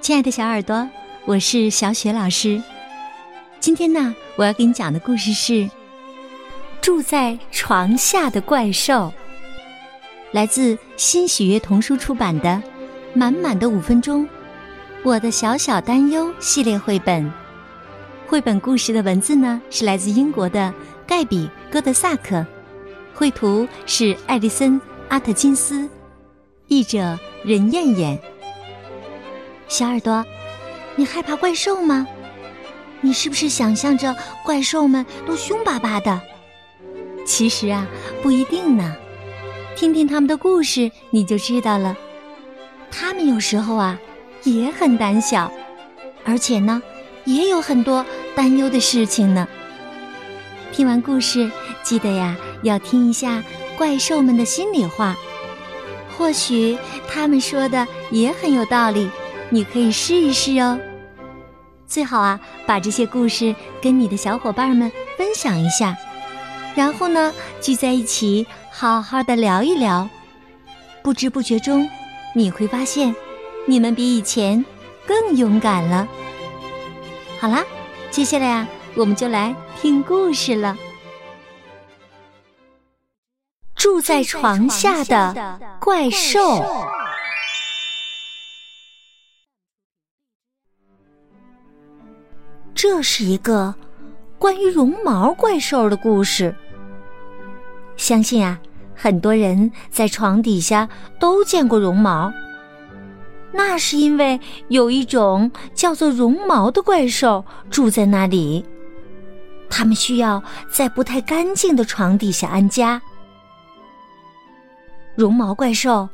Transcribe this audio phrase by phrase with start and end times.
[0.00, 0.88] 亲爱的小耳朵，
[1.26, 2.62] 我是小雪老师。
[3.60, 5.52] 今天呢，我要给你讲的故事是
[6.80, 8.94] 《住在床下的怪兽》，
[10.32, 12.48] 来自新喜悦童书出版的
[13.12, 14.24] 《满满的五分钟》，
[15.02, 17.30] 我的小小担忧系列绘本。
[18.26, 20.72] 绘本故事的文字呢，是来自英国的
[21.06, 22.46] 盖比·戈德萨克，
[23.12, 25.86] 绘图是艾丽森·阿特金斯，
[26.68, 28.18] 译者任燕燕。
[29.68, 30.24] 小耳朵，
[30.96, 32.06] 你害怕怪兽吗？
[33.00, 36.20] 你是不是想象着怪兽们都凶巴巴的？
[37.26, 37.86] 其实啊，
[38.22, 38.96] 不一定呢。
[39.76, 41.96] 听听他们的故事，你就知道了。
[42.90, 43.98] 他们有时候啊，
[44.42, 45.52] 也很胆小，
[46.24, 46.82] 而且呢，
[47.24, 49.46] 也有很多担忧的事情呢。
[50.72, 51.50] 听完故事，
[51.82, 53.44] 记得呀，要听一下
[53.76, 55.14] 怪兽们的心里话。
[56.16, 59.08] 或许他们说的也很有道理。
[59.50, 60.78] 你可以试一试哦。
[61.86, 65.96] 最好啊，把这些故事跟你的小伙伴们分享一下，
[66.74, 70.08] 然后呢，聚在一起好好的聊一聊。
[71.02, 71.88] 不知不觉中，
[72.34, 73.14] 你会发现，
[73.66, 74.62] 你们比以前
[75.06, 76.06] 更勇敢了。
[77.40, 77.64] 好啦，
[78.10, 80.76] 接下来啊，我们就来听故事了。
[83.74, 86.62] 住在床下的怪兽。
[92.90, 93.74] 这是一个
[94.38, 96.56] 关于绒毛怪兽的故事。
[97.98, 98.58] 相信啊，
[98.96, 100.88] 很多人在床底下
[101.20, 102.32] 都见过绒毛。
[103.52, 108.64] 那是因为有一种叫做绒毛的怪兽住在那里，
[109.68, 113.02] 它们需要在不太干净的床底下安家。
[115.14, 116.08] 绒毛怪兽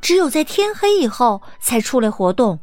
[0.00, 2.58] 只有在天黑以后才出来活动。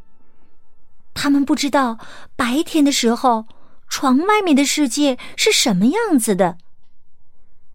[1.16, 1.97] 他们不知道
[2.35, 3.47] 白天的时候，
[3.88, 6.58] 床外面的世界是什么样子的。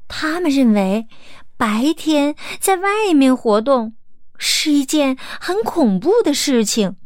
[0.07, 1.09] 他们认为，
[1.57, 3.95] 白天在外面活动
[4.37, 6.97] 是一件很恐怖的事情。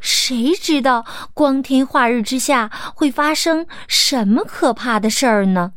[0.00, 5.72] 谁知道光天化日之下会发生什么可怕的事儿呢？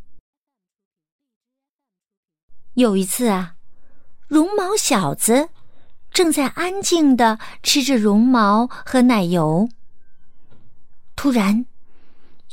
[2.74, 3.56] 有一次啊，
[4.28, 5.50] 绒毛小子。
[6.18, 9.70] 正在安静的吃着绒毛和奶油。
[11.16, 11.68] 突然，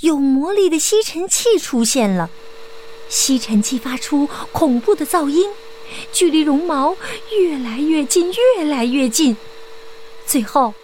[0.00, 2.28] 有魔力的吸尘器出现了，
[3.08, 5.50] 吸尘器发出恐怖的噪音，
[6.12, 6.94] 距离绒毛
[7.40, 9.34] 越来越近，越来越近。
[10.26, 10.74] 最后，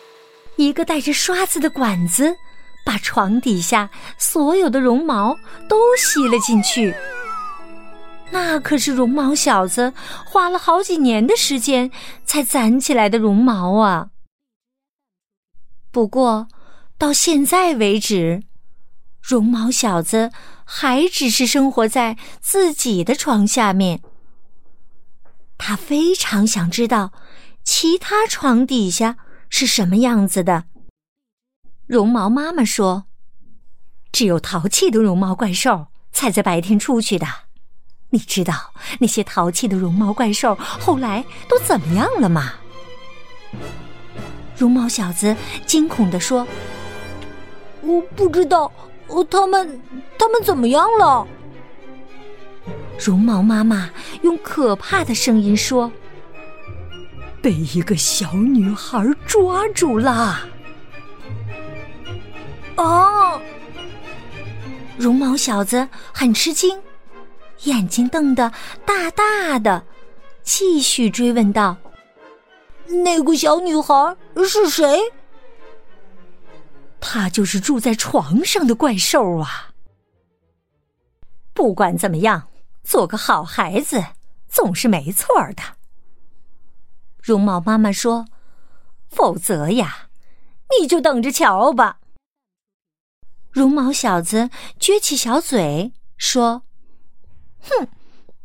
[0.57, 2.35] 一个带着刷子的管子
[2.83, 5.37] 把床底下所有的绒毛
[5.69, 6.95] 都吸了进去。
[8.33, 9.93] 那可是绒毛小子
[10.25, 11.91] 花了好几年的时间
[12.25, 14.11] 才攒起来的绒毛啊！
[15.91, 16.49] 不过，
[16.97, 18.45] 到现在为止，
[19.21, 20.31] 绒毛小子
[20.65, 24.01] 还只是生活在自己的床下面。
[25.59, 27.13] 他非常想知道
[27.65, 29.17] 其他床底下
[29.49, 30.65] 是什么样子的。
[31.87, 33.07] 绒毛妈妈说
[34.13, 37.27] ：“只有淘气的绒毛怪兽才在白天出去的。”
[38.11, 42.55] 你知道那些淘气的绒毛怪兽后来都怎么样了吗？
[44.57, 45.35] 绒毛小子
[45.65, 46.47] 惊恐地说
[47.81, 48.71] ：“我不知道，
[49.31, 49.83] 他们
[50.19, 51.27] 他们怎么样了？”
[53.03, 53.89] 绒毛妈妈
[54.21, 55.91] 用可怕的声音说
[57.41, 60.41] ：“被一个小女孩抓住了。”
[62.77, 63.41] 啊！
[64.99, 66.79] 绒毛小子很吃惊。
[67.65, 68.53] 眼睛瞪得
[68.87, 69.85] 大大的，
[70.43, 71.77] 继续追问道
[73.05, 74.17] ：“那个小女孩
[74.47, 75.01] 是谁
[77.01, 79.73] ？”“她就是住在床上的怪兽啊！”
[81.53, 82.49] 不管怎么样，
[82.83, 84.03] 做个好孩子
[84.49, 85.63] 总是没错的。
[87.23, 88.25] 绒毛妈妈说
[89.11, 90.09] ：“否则呀，
[90.81, 91.99] 你就等着瞧吧。”
[93.53, 94.49] 绒毛小子
[94.79, 96.63] 撅起小嘴说。
[97.61, 97.89] 哼，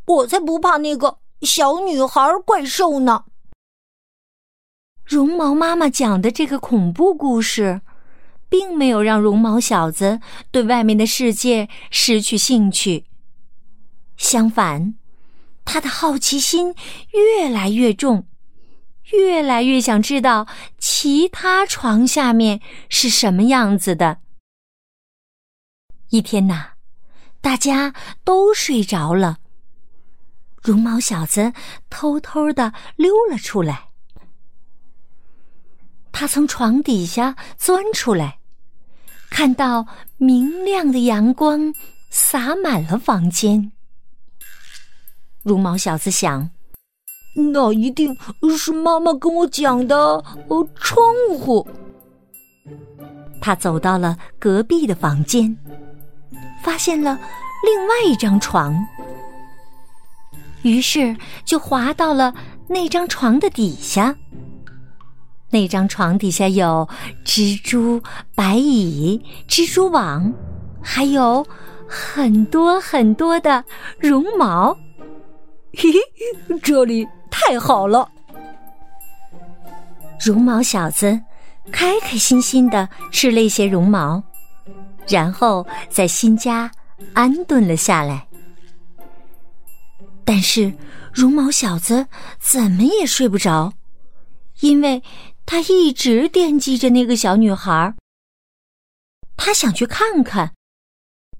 [0.05, 3.25] 我才不怕那个小女孩怪兽呢！
[5.03, 7.81] 绒毛妈妈讲的这个恐怖故事，
[8.49, 10.19] 并没有让绒毛小子
[10.51, 13.05] 对外面的世界失去兴趣。
[14.17, 14.95] 相反，
[15.63, 16.73] 他的好奇心
[17.11, 18.27] 越来越重，
[19.11, 20.47] 越来越想知道
[20.79, 24.19] 其他床下面是什么样子的。
[26.09, 26.74] 一天呐。
[27.45, 27.93] 大家
[28.23, 29.37] 都睡着了，
[30.63, 31.53] 绒毛小子
[31.91, 33.89] 偷偷的溜了出来。
[36.11, 38.39] 他从床底下钻出来，
[39.29, 39.85] 看到
[40.17, 41.71] 明亮的阳光
[42.09, 43.71] 洒满了房间。
[45.43, 46.49] 绒毛小子想，
[47.53, 48.17] 那一定
[48.57, 49.95] 是妈妈跟我讲的
[50.47, 51.05] 呃窗
[51.37, 51.67] 户。
[53.39, 55.55] 他走到了隔壁的房间，
[56.65, 57.19] 发现了
[57.63, 58.75] 另外一张床，
[60.63, 62.33] 于是就滑到了
[62.67, 64.15] 那张床的底下。
[65.51, 66.89] 那张床底下有
[67.23, 68.01] 蜘蛛、
[68.33, 70.33] 白蚁、蜘蛛网，
[70.81, 71.45] 还有
[71.87, 73.63] 很多很多的
[73.99, 74.75] 绒毛。
[75.77, 78.09] 嘿嘿，这里太好了！
[80.19, 81.21] 绒毛小子。
[81.71, 84.21] 开开心心的吃了一些绒毛，
[85.07, 86.71] 然后在新家
[87.13, 88.27] 安顿了下来。
[90.23, 90.73] 但是
[91.13, 92.07] 绒毛小子
[92.39, 93.73] 怎么也睡不着，
[94.61, 95.03] 因为
[95.45, 97.93] 他一直惦记着那个小女孩。
[99.37, 100.53] 他想去看看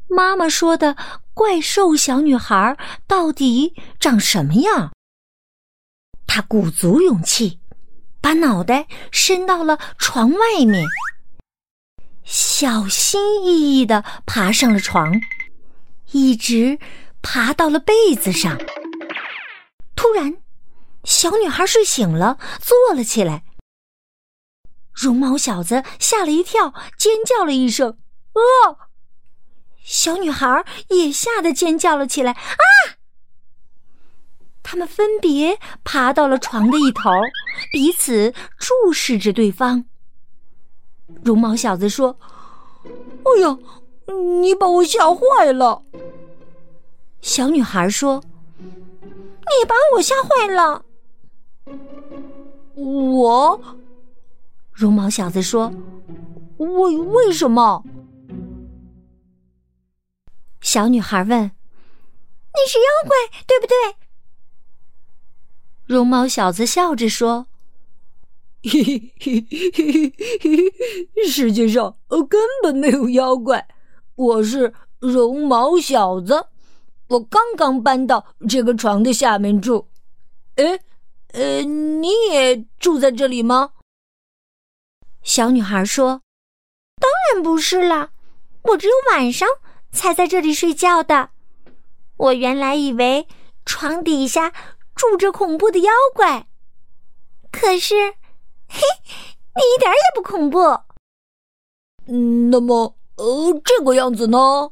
[0.08, 0.96] 妈妈说的
[1.34, 2.78] 怪兽小女孩
[3.08, 4.92] 到底长什么样。
[6.28, 7.60] 他鼓足勇气。
[8.22, 10.84] 把脑袋伸到了床外面，
[12.26, 15.14] 小心翼翼的爬上了床，
[16.12, 16.80] 一直
[17.22, 18.58] 爬到了被子上。
[19.96, 20.38] 突然，
[21.04, 23.44] 小女孩睡醒了，坐了起来。
[24.92, 28.00] 绒毛小子吓了一跳，尖叫了一声
[28.34, 28.90] ：“啊！”
[29.84, 32.66] 小女孩也吓得尖叫了起来：“啊！”
[34.64, 37.12] 他们分别爬到了床的一头，
[37.72, 39.86] 彼此注视着对方。
[41.24, 42.16] 绒毛小子说
[43.24, 43.58] ：“哎呀，
[44.42, 45.82] 你把我吓坏了。”
[47.22, 48.24] 小女孩说
[48.62, 50.86] ：“你把我吓坏了。”
[52.76, 53.60] 我，
[54.72, 55.74] 绒毛小子说
[56.58, 57.84] ：“为为什么？”
[60.62, 63.16] 小女孩问：“你是妖怪，
[63.48, 63.76] 对不对？”
[65.88, 67.48] 绒毛小子笑着说：“，
[68.68, 70.74] 嘿嘿嘿嘿嘿
[71.14, 71.96] 嘿世界上
[72.30, 73.68] 根本没有妖怪，
[74.16, 76.48] 我是绒毛小子，
[77.10, 79.88] 我刚刚搬到这个床的下面住。
[80.56, 80.80] 哎，
[81.34, 83.74] 呃，你也住在这里吗？”
[85.22, 86.22] 小女孩说
[87.00, 88.10] ：“当然不是啦，
[88.64, 89.48] 我只有晚上
[89.92, 91.30] 才在这里睡觉的。
[92.18, 93.28] 我原来以为
[93.64, 94.52] 床底下……”
[94.96, 96.48] 住着恐怖的妖怪，
[97.52, 98.14] 可是，
[98.68, 98.82] 嘿，
[99.56, 100.60] 你一点也不恐怖。
[102.08, 104.72] 嗯，那么，呃，这个样子呢？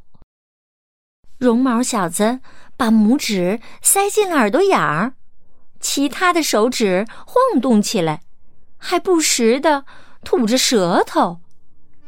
[1.37, 2.39] 绒毛小子
[2.77, 5.13] 把拇指塞进了耳朵眼儿，
[5.79, 8.21] 其他的手指晃动起来，
[8.77, 9.85] 还不时的
[10.23, 11.39] 吐着舌头。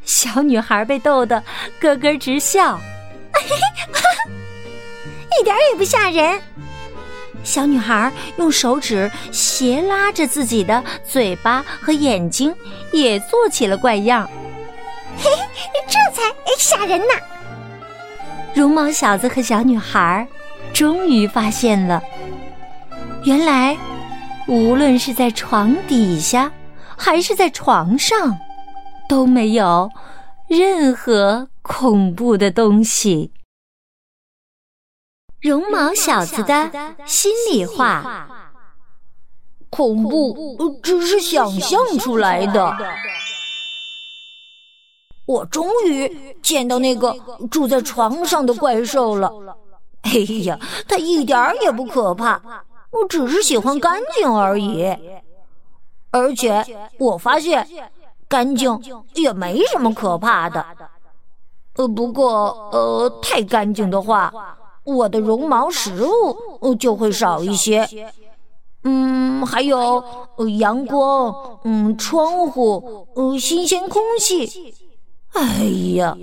[0.04, 1.44] 小女孩被逗得
[1.80, 2.80] 咯咯直笑，
[5.40, 6.40] 一点也不吓人。
[7.46, 12.54] 小女孩用手指斜拉着自己的嘴巴和眼睛，
[12.92, 14.30] 也做起了怪样。
[15.18, 15.30] 嘿，
[15.88, 17.14] 这才吓人呢！
[18.54, 20.28] 绒毛小子和小女孩
[20.74, 22.02] 终于发现了，
[23.24, 23.78] 原来
[24.48, 26.52] 无论是在床底下
[26.98, 28.38] 还是在床上，
[29.08, 29.90] 都没有
[30.48, 33.32] 任何恐怖的东西。
[35.46, 36.72] 绒毛小子的
[37.06, 38.28] 心里话：
[39.70, 42.76] 恐怖只是想象出来的。
[45.28, 47.16] 我终于见到那个
[47.52, 49.32] 住在床上的怪兽了。
[50.02, 50.14] 哎
[50.46, 52.42] 呀，它一点儿也不可怕，
[52.90, 54.92] 我只是喜欢干净而已。
[56.10, 56.66] 而且
[56.98, 57.68] 我发现，
[58.28, 58.80] 干净
[59.14, 60.66] 也没什么可怕的。
[61.76, 64.34] 呃，不过呃，太干净的话。
[64.86, 66.06] 我的绒毛食
[66.62, 67.86] 物就会少一些，
[68.84, 70.04] 嗯，还有
[70.60, 74.74] 阳光，嗯，窗户，嗯，新鲜空气。
[75.34, 75.66] 哎
[75.98, 76.16] 呀，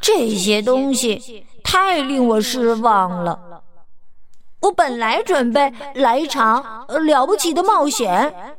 [0.00, 3.62] 这些东西太令我失望了。
[4.60, 8.56] 我本来准备来一场了不起的冒险，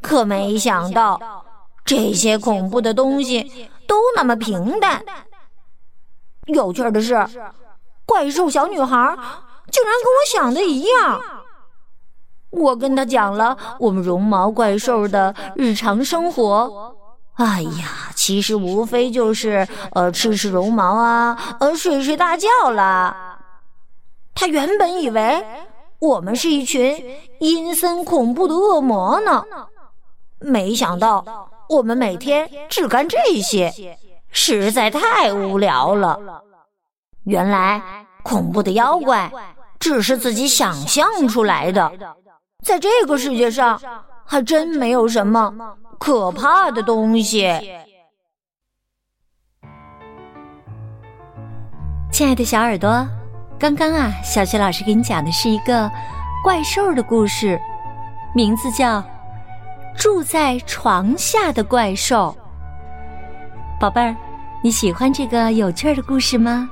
[0.00, 1.44] 可没想到
[1.84, 5.04] 这些恐怖的东西都那么平淡。
[6.46, 7.14] 有趣的是。
[8.10, 9.16] 怪兽小女孩
[9.70, 11.22] 竟然跟我想的一样。
[12.50, 16.92] 我跟她讲了我们绒毛怪兽的日常生活。
[17.34, 23.38] 哎呀，其实无非就是呃吃吃绒毛啊，呃睡睡大觉啦。
[24.34, 25.46] 她原本以为
[26.00, 29.44] 我们是一群阴森恐怖的恶魔呢，
[30.40, 33.96] 没想到我们每天只干这些，
[34.32, 36.42] 实在太无聊了。
[37.30, 37.80] 原来
[38.24, 39.30] 恐怖的妖怪
[39.78, 41.92] 只是自己想象出来的，
[42.64, 43.80] 在这个世界上
[44.26, 45.54] 还真没有什么
[46.00, 47.48] 可怕的东西。
[52.10, 53.06] 亲爱的小耳朵，
[53.60, 55.88] 刚刚啊，小雪老师给你讲的是一个
[56.42, 57.58] 怪兽的故事，
[58.34, 58.98] 名字叫
[59.96, 62.36] 《住在床下的怪兽》。
[63.80, 64.16] 宝贝儿，
[64.64, 66.68] 你喜欢这个有趣的故事吗？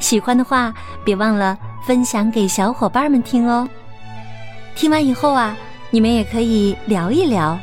[0.00, 3.68] 喜欢的话，别忘了分享给小伙伴们听哦。
[4.74, 5.56] 听完以后啊，
[5.90, 7.56] 你们也可以聊一聊，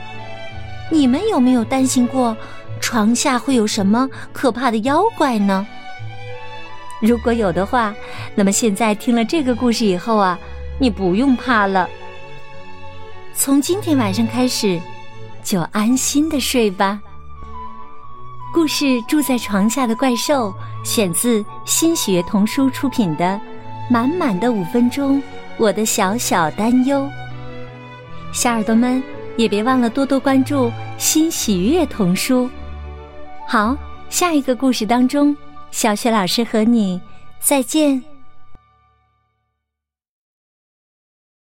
[0.89, 2.38] 你们有没有担心过
[2.79, 5.65] 床下会有什么可怕的妖怪呢？
[7.01, 7.94] 如果有的话，
[8.36, 10.39] 那么现在听了这个故事以后啊，
[10.79, 11.89] 你不用怕了。
[13.34, 14.79] 从今天晚上开始，
[15.44, 17.00] 就安心的睡吧。
[18.58, 20.52] 故事《住在床下的怪兽》
[20.84, 23.24] 选自新学童书出品的
[23.88, 25.22] 《满满的五分钟》，
[25.58, 27.08] 我的小小担忧。
[28.34, 29.02] 小耳朵们
[29.38, 32.50] 也别忘了多多关注新喜悦童书。
[33.48, 33.78] 好，
[34.10, 35.38] 下一个故事当中。
[35.70, 37.00] 小雪老师和你
[37.40, 38.04] 再见。